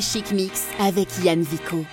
[0.00, 1.84] Chic Mix avec Yann Vico.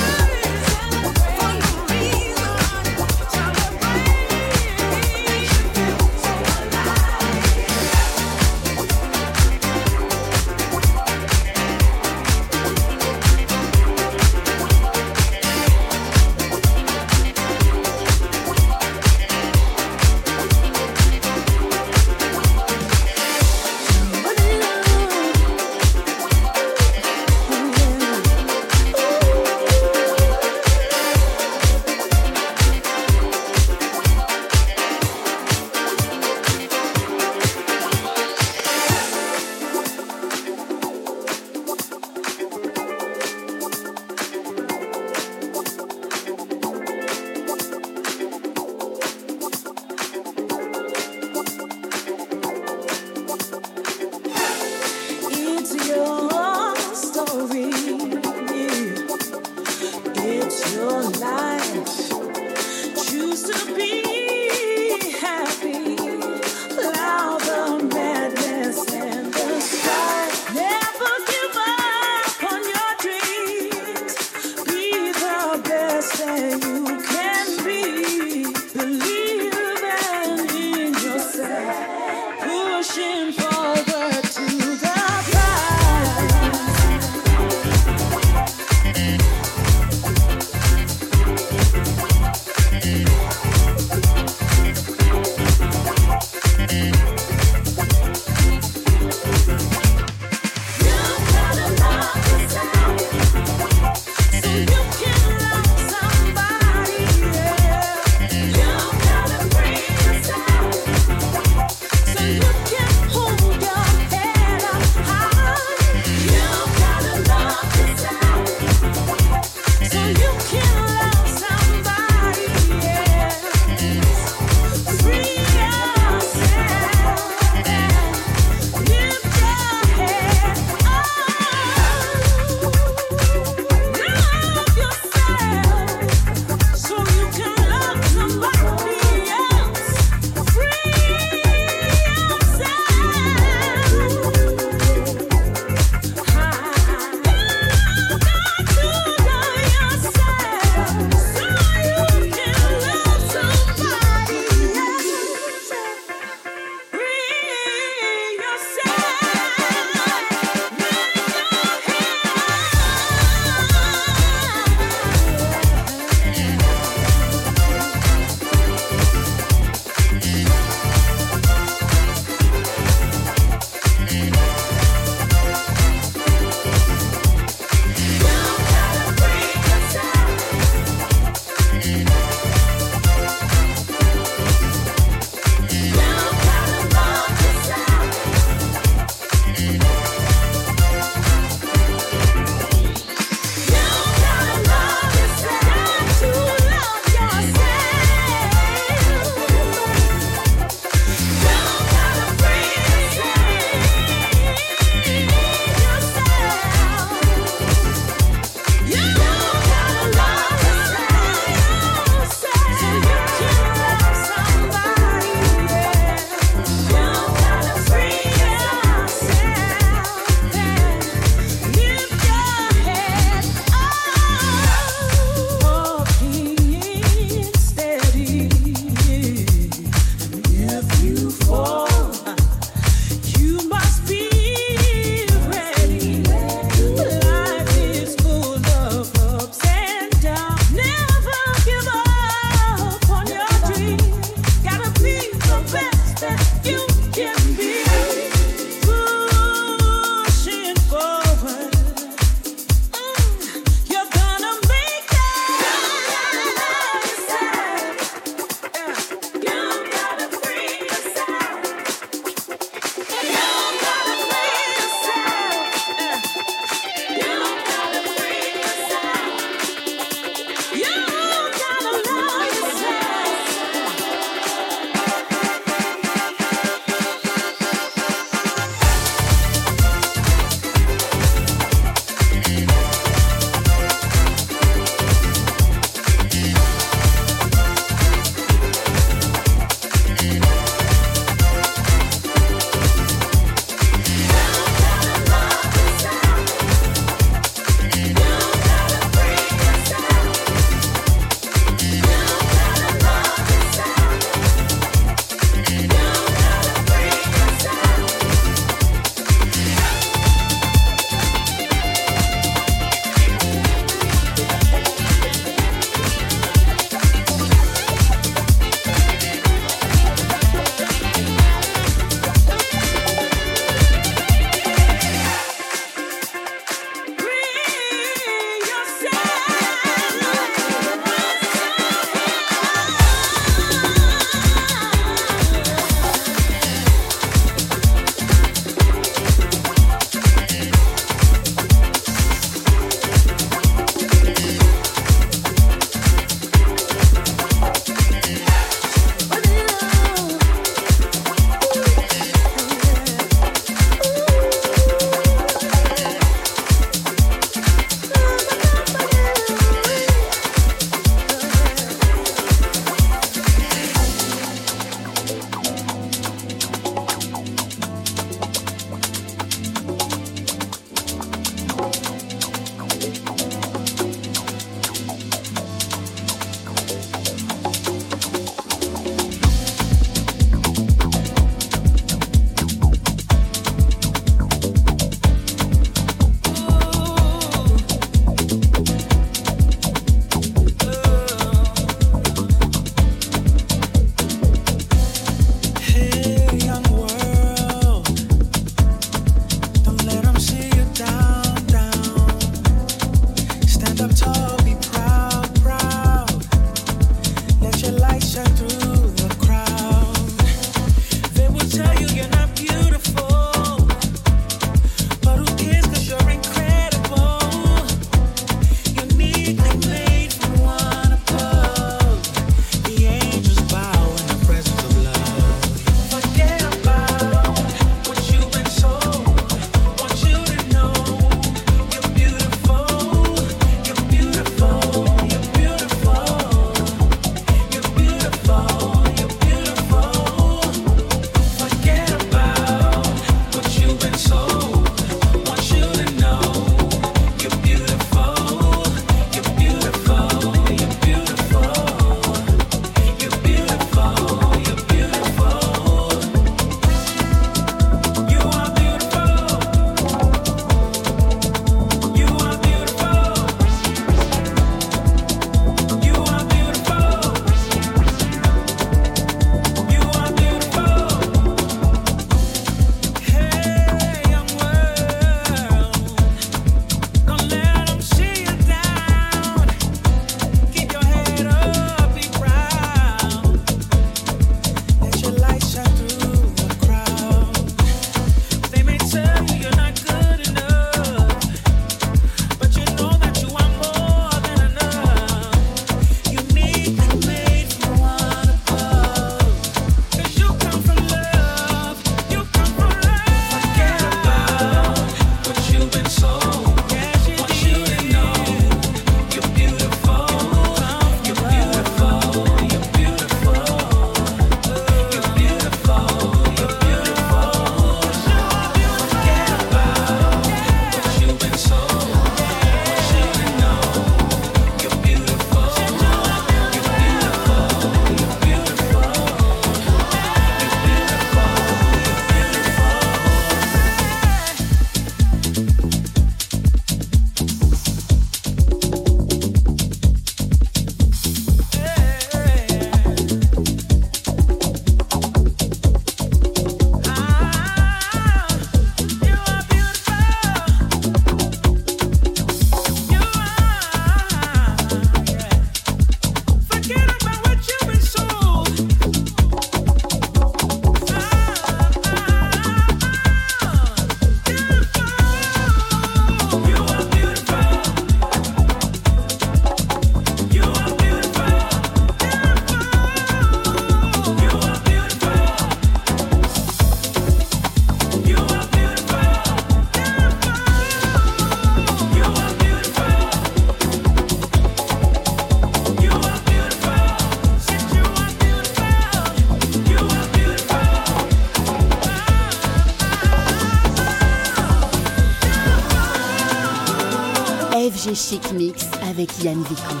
[599.51, 600.00] Avec Yann